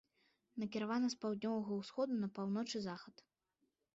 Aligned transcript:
Накіравана 0.63 1.07
з 1.15 1.19
паўднёвага 1.25 1.71
ўсходу 1.81 2.13
на 2.23 2.27
паўночны 2.39 2.79
захад. 2.89 3.15